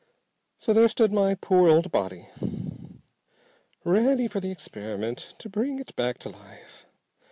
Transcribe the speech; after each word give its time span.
"So 0.57 0.73
there 0.73 0.87
stood 0.87 1.13
my 1.13 1.35
poor 1.35 1.69
old 1.69 1.91
body. 1.91 2.27
Ready 3.83 4.27
for 4.27 4.39
the 4.39 4.49
experiment 4.49 5.35
to 5.37 5.47
bring 5.47 5.77
it 5.77 5.95
back 5.95 6.17
to 6.21 6.29
life. 6.29 6.87